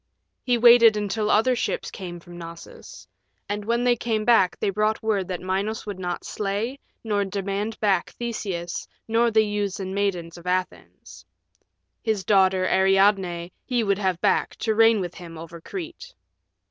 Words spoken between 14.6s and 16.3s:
reign with him over Crete.